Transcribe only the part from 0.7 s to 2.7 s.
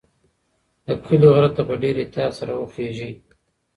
د کلي غره ته په ډېر احتیاط سره